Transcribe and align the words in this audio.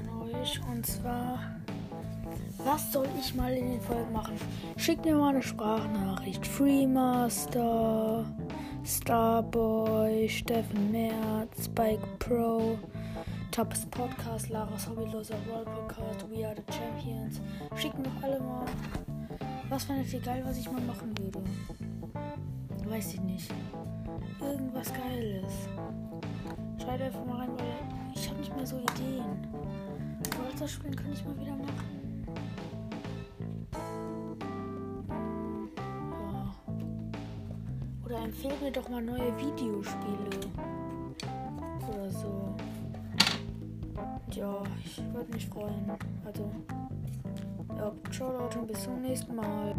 an 0.00 0.22
euch 0.22 0.60
und 0.70 0.86
zwar, 0.86 1.38
was 2.64 2.92
soll 2.92 3.08
ich 3.18 3.34
mal 3.34 3.52
in 3.52 3.72
den 3.72 3.80
Folgen 3.80 4.12
machen? 4.12 4.34
Schickt 4.76 5.04
mir 5.04 5.16
mal 5.16 5.30
eine 5.30 5.42
Sprachnachricht. 5.42 6.46
Freemaster, 6.46 8.24
Starboy, 8.84 10.28
Steffen 10.28 10.90
Merz, 10.90 11.66
Spike 11.66 12.06
Pro, 12.18 12.78
Tapas 13.50 13.86
Podcast, 13.86 14.48
Laras 14.48 14.88
Hobbyloser 14.88 15.36
World 15.48 15.66
Podcast, 15.66 16.26
We 16.30 16.46
Are 16.46 16.54
the 16.54 16.72
Champions. 16.72 17.40
Schickt 17.76 17.98
mir 17.98 18.10
alle 18.22 18.40
mal. 18.40 18.66
Was 19.68 19.84
fandet 19.84 20.12
ihr 20.12 20.20
geil, 20.20 20.42
was 20.44 20.58
ich 20.58 20.70
mal 20.70 20.80
machen 20.82 21.16
würde? 21.18 21.42
Weiß 22.88 23.14
ich 23.14 23.20
nicht. 23.20 23.50
Irgendwas 24.40 24.92
Geiles. 24.92 25.68
Bolzer 30.60 30.74
spielen 30.74 30.94
kann 30.94 31.10
ich 31.10 31.24
mal 31.24 31.38
wieder 31.38 31.56
machen. 31.56 32.26
Oder 38.04 38.18
empfehlt 38.18 38.60
mir 38.60 38.70
doch 38.70 38.86
mal 38.90 39.00
neue 39.00 39.34
Videospiele. 39.38 40.52
Oder 41.88 42.10
so. 42.10 42.54
Ja, 44.32 44.62
ich 44.84 45.02
würde 45.14 45.32
mich 45.32 45.46
freuen. 45.46 45.90
Also, 46.26 46.50
ja, 47.78 47.92
ciao 48.10 48.30
Leute, 48.30 48.58
bis 48.58 48.82
zum 48.82 49.00
nächsten 49.00 49.34
Mal. 49.34 49.74